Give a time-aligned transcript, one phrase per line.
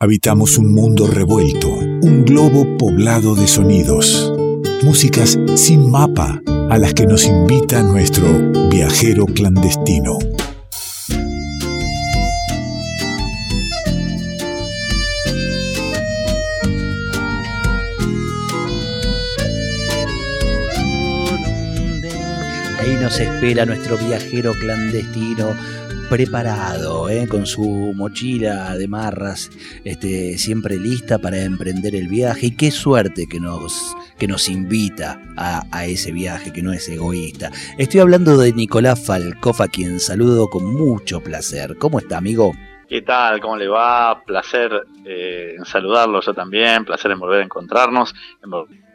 [0.00, 4.32] Habitamos un mundo revuelto, un globo poblado de sonidos,
[4.84, 6.40] músicas sin mapa
[6.70, 8.28] a las que nos invita nuestro
[8.70, 10.18] viajero clandestino.
[22.78, 25.56] Ahí nos espera nuestro viajero clandestino
[26.08, 27.26] preparado, ¿eh?
[27.28, 29.50] con su mochila de marras,
[29.84, 32.46] este, siempre lista para emprender el viaje.
[32.46, 36.88] Y qué suerte que nos, que nos invita a, a, ese viaje, que no es
[36.88, 37.50] egoísta.
[37.76, 41.76] Estoy hablando de Nicolás Falcoff, a quien saludo con mucho placer.
[41.78, 42.52] ¿Cómo está, amigo?
[42.88, 43.40] ¿Qué tal?
[43.40, 44.22] ¿Cómo le va?
[44.24, 44.72] Placer
[45.04, 48.14] eh, en saludarlo yo también, placer en volver a encontrarnos.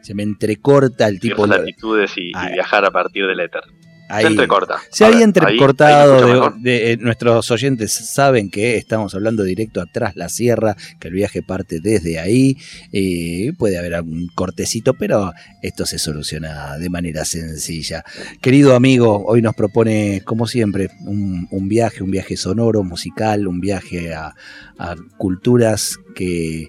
[0.00, 3.62] Se me entrecorta el tipo de actitudes y, y viajar a partir del éter.
[4.08, 4.24] Ahí.
[4.24, 4.78] Se entrecorta.
[4.90, 6.54] Se había entrecortado.
[6.58, 11.42] de, eh, nuestros oyentes saben que estamos hablando directo atrás la sierra, que el viaje
[11.42, 12.56] parte desde ahí.
[12.92, 18.04] Eh, puede haber algún cortecito, pero esto se soluciona de manera sencilla.
[18.40, 23.60] Querido amigo, hoy nos propone, como siempre, un, un viaje, un viaje sonoro, musical, un
[23.60, 24.34] viaje a,
[24.78, 26.68] a culturas que,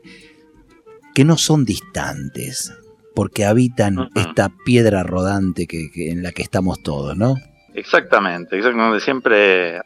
[1.13, 2.71] que no son distantes
[3.15, 4.27] porque habitan uh -huh.
[4.27, 7.35] esta piedra rodante que, que, en la que estamos todos, ¿no?
[7.73, 8.99] Exactamente, exactamente.
[8.99, 9.81] Siempre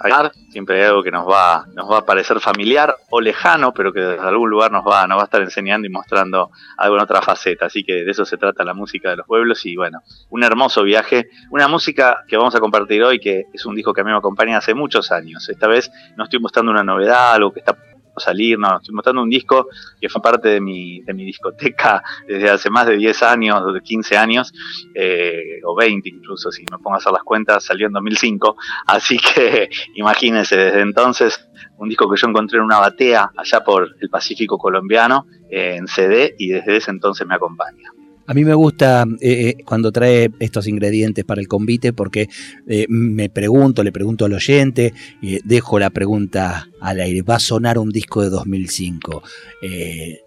[0.00, 0.12] hay,
[0.50, 4.00] siempre hay algo que nos va, nos va a parecer familiar o lejano, pero que
[4.00, 7.20] desde algún lugar nos va, nos va a estar enseñando y mostrando algo en otra
[7.20, 7.66] faceta.
[7.66, 10.82] Así que de eso se trata la música de los pueblos y bueno, un hermoso
[10.82, 14.10] viaje, una música que vamos a compartir hoy, que es un disco que a mí
[14.10, 15.46] me acompaña hace muchos años.
[15.50, 17.76] Esta vez no estoy mostrando una novedad, algo que está
[18.20, 19.68] salir, no, estoy mostrando un disco
[20.00, 23.80] que fue parte de mi, de mi discoteca desde hace más de 10 años, de
[23.80, 24.52] 15 años,
[24.94, 29.18] eh, o 20 incluso, si me pongo a hacer las cuentas, salió en 2005, así
[29.34, 34.10] que imagínense, desde entonces, un disco que yo encontré en una batea allá por el
[34.10, 37.90] Pacífico colombiano, eh, en CD, y desde ese entonces me acompaña.
[38.30, 42.28] A mí me gusta eh, eh, cuando trae estos ingredientes para el convite porque
[42.68, 44.94] eh, me pregunto, le pregunto al oyente,
[45.42, 47.22] dejo la pregunta al aire.
[47.22, 49.24] ¿Va a sonar un disco de 2005?
[49.62, 50.20] Eh,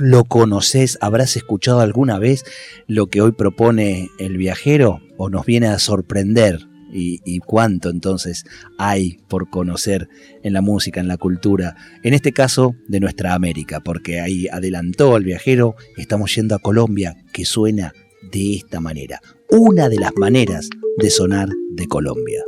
[0.00, 0.98] ¿Lo conoces?
[1.00, 2.44] ¿Habrás escuchado alguna vez
[2.88, 5.00] lo que hoy propone el viajero?
[5.16, 6.73] ¿O nos viene a sorprender?
[6.96, 8.44] Y, cuánto entonces
[8.78, 10.08] hay por conocer
[10.44, 11.74] en la música, en la cultura,
[12.04, 17.16] en este caso de nuestra América, porque ahí adelantó el viajero, estamos yendo a Colombia,
[17.32, 17.92] que suena
[18.30, 22.44] de esta manera, una de las maneras de sonar de Colombia.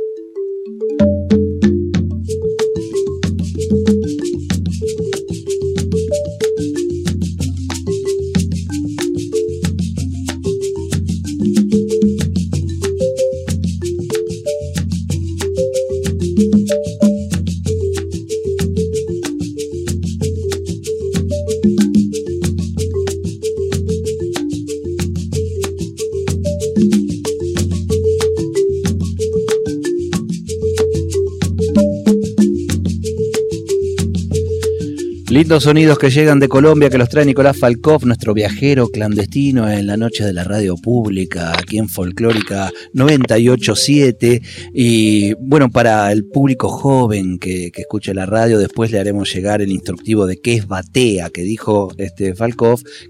[35.37, 39.85] Lindos sonidos que llegan de Colombia, que los trae Nicolás Falcoff, nuestro viajero clandestino en
[39.85, 44.41] la noche de la radio pública, aquí en Folclórica 987.
[44.73, 49.61] Y bueno, para el público joven que, que escucha la radio, después le haremos llegar
[49.61, 52.33] el instructivo de qué es batea, que dijo este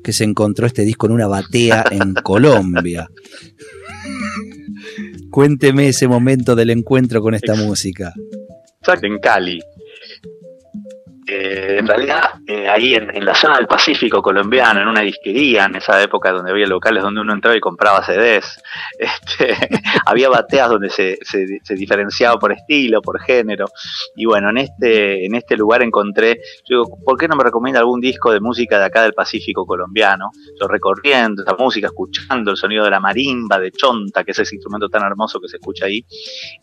[0.03, 3.09] que se encontró este disco en una batea en Colombia.
[5.31, 8.13] Cuénteme ese momento del encuentro con esta música.
[9.01, 9.61] En Cali,
[11.29, 15.75] eh, en realidad eh, ahí en, la zona del Pacífico colombiano, en una disquería, en
[15.75, 18.61] esa época donde había locales donde uno entraba y compraba CDs,
[18.97, 19.57] este,
[20.05, 21.17] había bateas donde se,
[21.75, 23.65] diferenciaba por estilo, por género,
[24.15, 26.39] y bueno, en este, en este lugar encontré,
[26.69, 29.65] yo digo, ¿por qué no me recomienda algún disco de música de acá del Pacífico
[29.65, 30.29] colombiano?
[30.59, 34.55] Yo recorriendo esa música, escuchando el sonido de la marimba, de chonta, que es ese
[34.55, 36.05] instrumento tan hermoso que se escucha ahí,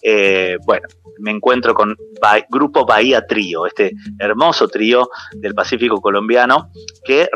[0.02, 0.88] eh, bueno,
[1.18, 6.70] me encuentro con ba Grupo Bahía Trío, este hermoso trío del Pacífico colombiano
[7.04, 7.28] que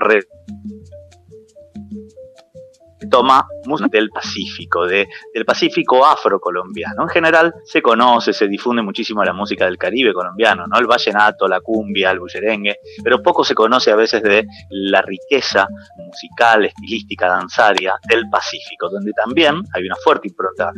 [3.10, 7.02] toma música del Pacífico, de, del Pacífico afrocolombiano.
[7.02, 10.78] En general se conoce, se difunde muchísimo la música del Caribe colombiano, ¿no?
[10.78, 15.68] El vallenato, la cumbia, el bullerengue, pero poco se conoce a veces de la riqueza
[15.96, 20.72] musical, estilística, danzaria del Pacífico, donde también hay una fuerte impronta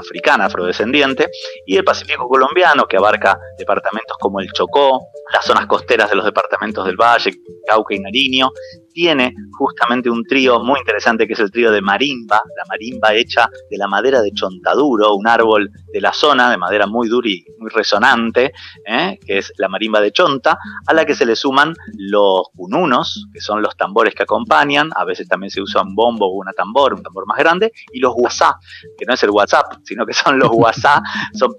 [0.00, 1.28] africana, afrodescendiente,
[1.66, 5.00] y el Pacífico colombiano, que abarca departamentos como el Chocó,
[5.32, 7.32] las zonas costeras de los departamentos del Valle,
[7.66, 8.50] Cauca y Nariño,
[8.92, 13.48] tiene justamente un trío muy interesante que es el trío de marimba, la marimba hecha
[13.70, 17.44] de la madera de chontaduro, un árbol de la zona de madera muy dura y
[17.58, 18.52] muy resonante,
[18.86, 19.18] ¿eh?
[19.24, 23.40] que es la marimba de chonta, a la que se le suman los cununos, que
[23.40, 26.94] son los tambores que acompañan, a veces también se usa un bombo o una tambor,
[26.94, 28.56] un tambor más grande, y los guasá,
[28.98, 31.02] que no es el WhatsApp, sino que son los guasá,
[31.34, 31.50] son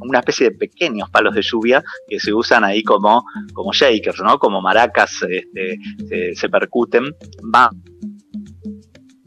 [0.00, 4.38] una especie de pequeños palos de lluvia que se usan ahí como, como shakers, ¿no?
[4.38, 5.78] Como maracas este,
[6.08, 6.75] se, se percuten.
[7.54, 7.70] Va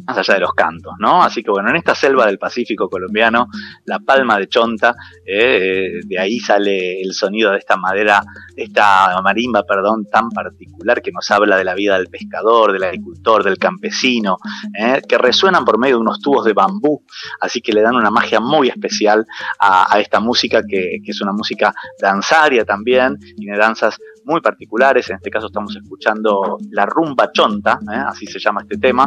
[0.10, 1.22] más allá de los cantos, ¿no?
[1.22, 3.48] Así que bueno, en esta selva del Pacífico colombiano,
[3.86, 8.22] la palma de Chonta, eh, de ahí sale el sonido de esta madera,
[8.56, 12.86] de esta marimba, perdón, tan particular que nos habla de la vida del pescador, del
[12.86, 14.38] agricultor, del campesino,
[14.78, 17.04] eh, que resuenan por medio de unos tubos de bambú,
[17.40, 19.26] así que le dan una magia muy especial
[19.60, 23.98] a, esta música que, es una música danzaria también, tiene danzas
[24.30, 28.78] muy particulares, en este caso estamos escuchando la rumba chonta, eh, así se llama este
[28.78, 29.06] tema,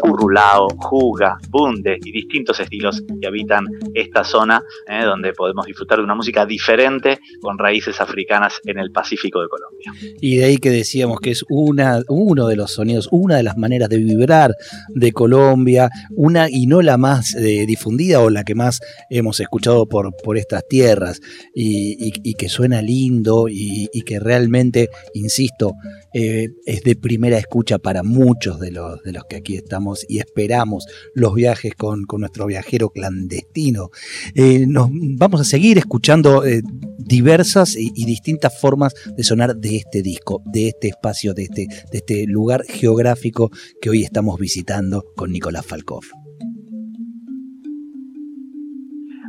[0.00, 6.04] currulao, juga, bunde y distintos estilos que habitan esta zona eh, donde podemos disfrutar de
[6.04, 9.92] una música diferente con raíces africanas en el Pacífico de Colombia.
[10.20, 13.56] Y de ahí que decíamos que es una, uno de los sonidos, una de las
[13.56, 14.54] maneras de vibrar
[14.88, 19.86] de Colombia, una y no la más eh, difundida o la que más hemos escuchado
[19.86, 21.20] por, por estas tierras
[21.54, 25.74] y, que suena lindo y, que realmente, insisto,
[26.18, 30.18] eh, es de primera escucha para muchos de los, de los que aquí estamos y
[30.18, 33.90] esperamos los viajes con, nuestro viajero clandestino.
[34.34, 36.62] Eh, nos vamos a seguir escuchando eh,
[36.96, 41.98] diversas y, distintas formas de sonar de este disco, de este espacio, de este, de
[41.98, 43.50] este lugar geográfico
[43.82, 46.25] que hoy estamos visitando con Nicolás Falkov.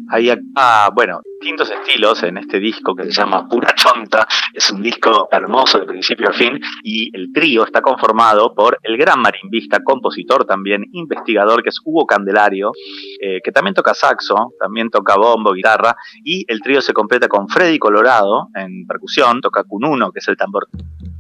[0.10, 4.28] Hay acá, bueno, distintos estilos en este disco que se llama Pura Chonta.
[4.54, 8.98] Es un disco hermoso de principio a fin y el trío está conformado por el
[8.98, 12.72] gran marimbista, compositor también, investigador, que es Hugo Candelario,
[13.22, 17.50] eh, que también toca saxo, también toca bombo, guitarra, y el trío se completa con
[17.50, 20.68] Freddy Colorado en percusión, toca cununo, que es el tambor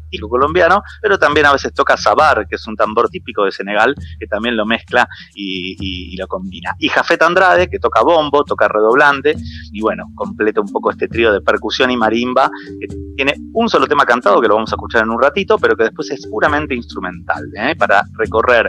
[0.10, 3.96] típico colombiano, pero también a veces toca sabar, que es un tambor típico de Senegal,
[4.20, 6.76] que también lo mezcla y, lo combina.
[6.80, 9.36] Y Jafet Andrade, que toca bombo, toca redoblante,
[9.72, 12.50] y bueno, completa un poco este trío de percusión y marimba,
[12.80, 15.76] que tiene un solo tema cantado, que lo vamos a escuchar en un ratito, pero
[15.76, 17.76] que después es puramente instrumental, ¿eh?
[17.76, 18.68] para recorrer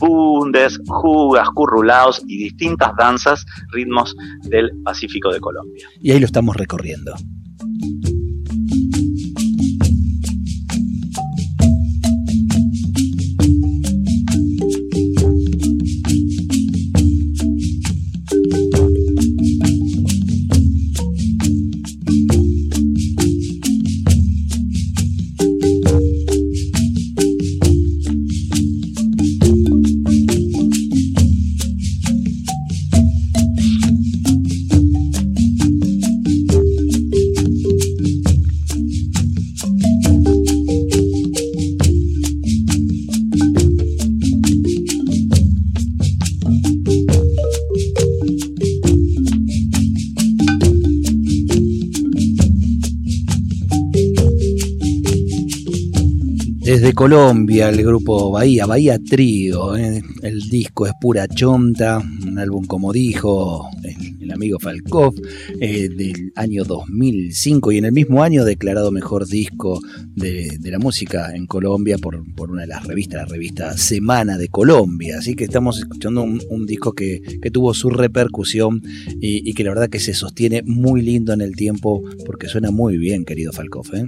[0.00, 5.88] bundes, jugas, currulaos y distintas danzas, ritmos del Pacífico de Colombia.
[6.00, 7.14] Y ahí lo estamos recorriendo.
[56.94, 60.02] Colombia, el grupo Bahía, Bahía Trío, ¿eh?
[60.22, 65.14] el disco es pura chonta, un álbum como dijo el, amigo Falkov,
[65.60, 69.80] eh, del año 2005 y en el mismo año declarado mejor disco
[70.14, 75.16] de, la música en Colombia por, una de las revistas, la revista Semana de Colombia,
[75.18, 77.20] así que estamos escuchando un, disco que,
[77.52, 78.80] tuvo su repercusión
[79.20, 82.96] y, que la verdad que se sostiene muy lindo en el tiempo porque suena muy
[82.96, 83.86] bien, querido Falkov.
[83.94, 84.06] ¿eh?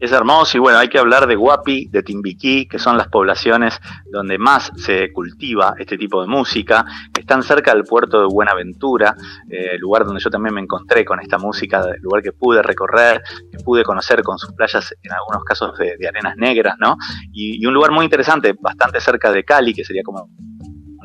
[0.00, 3.80] Es hermoso y bueno, hay que hablar de Guapi, de Timbiquí, que son las poblaciones
[4.12, 6.84] donde más se cultiva este tipo de música.
[7.18, 9.16] Están cerca del puerto de Buenaventura,
[9.50, 13.58] eh, lugar donde yo también me encontré con esta música, lugar que pude recorrer, que
[13.64, 16.96] pude conocer con sus playas, en algunos casos de, arenas negras, ¿no?
[17.32, 20.28] y un lugar muy interesante, bastante cerca de Cali, que sería como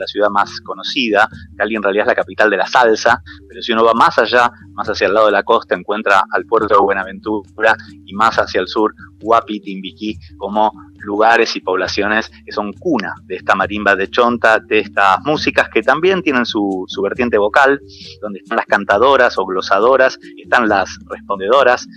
[0.04, 3.72] la ciudad más conocida, Cali en realidad es la capital de la salsa, pero si
[3.72, 6.82] uno va más allá, más hacia el lado de la costa, encuentra al puerto de
[6.82, 10.72] Buenaventura y más hacia el sur, Huapi, Timbiquí, como
[11.04, 15.82] lugares y poblaciones que son cuna de esta marimba de chonta, de estas músicas que
[15.82, 17.80] también tienen su, vertiente vocal,
[18.22, 21.88] donde están las cantadoras o glosadoras, están las respondedoras,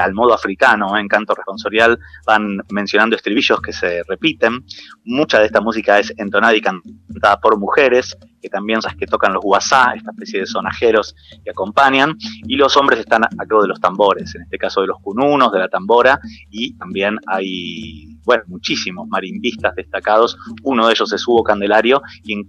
[0.00, 4.64] al modo africano, en canto responsorial, van mencionando estribillos que se repiten.
[5.04, 9.32] Mucha de esta música es entonada y cantada por mujeres, que también las que tocan
[9.32, 11.14] los guasá, esta especie de sonajeros
[11.44, 12.16] que acompañan,
[12.46, 15.52] y los hombres están a cargo de los tambores, en este caso de los cununos,
[15.52, 21.42] de la tambora, y también hay, bueno, muchísimos marimbistas destacados, uno de ellos es Hugo
[21.42, 22.48] Candelario, quien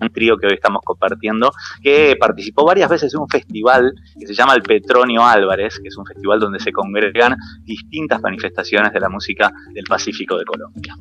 [0.00, 1.50] un trío que hoy estamos compartiendo,
[1.82, 5.96] que participó varias veces en un festival que se llama el Petronio Álvarez, que es
[5.96, 10.94] un festival donde se congregan distintas manifestaciones de la música del Pacífico de Colombia.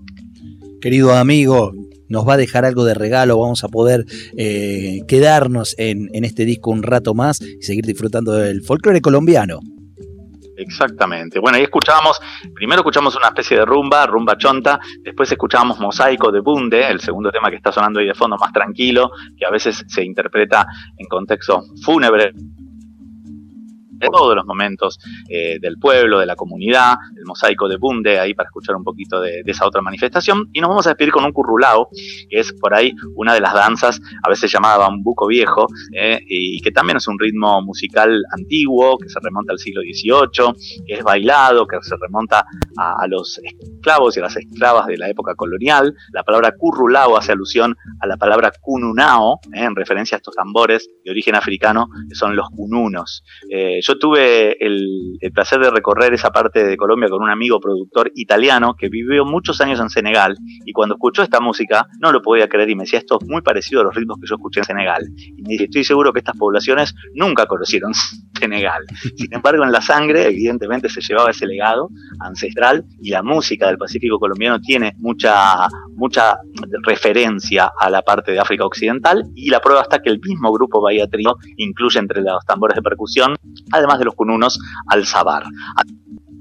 [0.82, 1.74] Querido amigo,
[2.10, 4.06] nos va a dejar algo de regalo, vamos a poder
[4.38, 9.60] eh, quedarnos en, este disco un rato más y seguir disfrutando del folclore colombiano.
[10.58, 11.40] Exactamente.
[11.40, 12.18] Bueno, ahí escuchábamos,
[12.54, 17.30] primero escuchamos una especie de rumba, rumba chonta, después escuchábamos Mosaico de Bunde, el segundo
[17.30, 20.66] tema que está sonando ahí de fondo, más tranquilo, que a veces se interpreta
[20.98, 22.32] en contexto fúnebre
[23.98, 25.00] de todos los momentos
[25.30, 29.22] eh, del pueblo, de la comunidad, el mosaico de Bunde, ahí para escuchar un poquito
[29.22, 30.50] de, esa otra manifestación.
[30.54, 31.90] Y nos vamos a despedir con un currulao,
[32.30, 36.60] que es por ahí una de las danzas, a veces llamada bambuco viejo, eh, y
[36.62, 41.04] que también es un ritmo musical antiguo, que se remonta al siglo XVIII, que es
[41.04, 42.46] bailado, que se remonta
[42.78, 45.94] a, los esclavos y a las esclavas de la época colonial.
[46.12, 50.90] La palabra currulao hace alusión a la palabra cununao, eh, en referencia a estos tambores
[51.04, 53.24] de origen africano, que son los cununos
[53.86, 58.76] yo tuve el, placer de recorrer esa parte de Colombia con un amigo productor italiano
[58.76, 62.70] que vivió muchos años en Senegal y cuando escuchó esta música no lo podía creer
[62.70, 65.04] y me decía esto es muy parecido a los ritmos que yo escuché en Senegal.
[65.18, 67.94] Y me dice, estoy seguro que estas poblaciones nunca conocieron
[68.40, 68.84] Senegal.
[69.16, 71.90] Sin embargo, en la sangre evidentemente se llevaba ese legado
[72.20, 76.38] ancestral y la música del Pacífico colombiano tiene mucha, mucha
[76.84, 80.82] referencia a la parte de África Occidental y la prueba está que el mismo grupo
[80.82, 83.36] Bahía Trio incluye entre los tambores de percusión
[83.72, 85.44] además de los cununos, al sabar.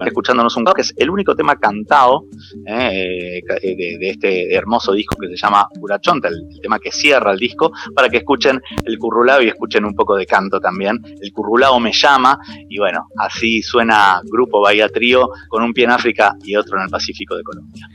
[0.01, 2.25] Escuchándonos un que es el único tema cantado
[2.67, 7.71] eh, de, este hermoso disco que se llama Urachonta, el, tema que cierra el disco,
[7.95, 10.99] para que escuchen el currulao y escuchen un poco de canto también.
[11.21, 15.91] El currulao me llama, y bueno, así suena Grupo Bahía Trío, con un pie en
[15.91, 17.89] África y otro en el Pacífico de Colombia.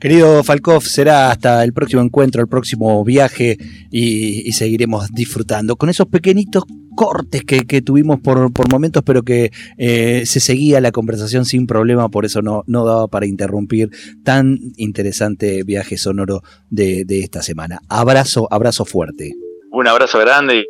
[0.00, 3.58] Querido Falkov, será hasta el próximo encuentro, el próximo viaje
[3.90, 10.40] y, seguiremos disfrutando con esos pequeñitos cortes que, tuvimos por, momentos, pero que eh, se
[10.40, 13.90] seguía la conversación sin problema, por eso no, no daba para interrumpir
[14.24, 17.80] tan interesante viaje sonoro de, de esta semana.
[17.88, 19.32] Abrazo, abrazo fuerte.
[19.72, 20.64] Un abrazo grande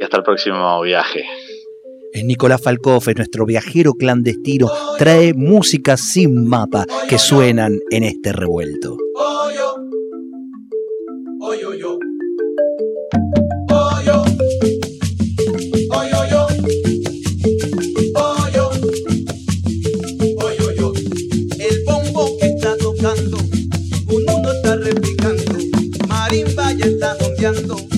[0.00, 1.24] y hasta el próximo viaje.
[2.12, 8.32] Es Nicolás Falcoff, es nuestro viajero clandestino, trae música sin mapa que suenan en este
[8.32, 8.96] revuelto.
[27.38, 27.97] Ya